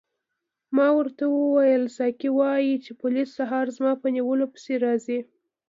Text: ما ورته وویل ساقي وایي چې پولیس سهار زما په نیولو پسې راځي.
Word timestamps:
ما 0.75 0.87
ورته 0.97 1.23
وویل 1.29 1.83
ساقي 1.97 2.29
وایي 2.39 2.73
چې 2.83 2.91
پولیس 3.01 3.29
سهار 3.39 3.65
زما 3.77 3.91
په 4.01 4.07
نیولو 4.15 4.45
پسې 4.53 4.73
راځي. 4.85 5.19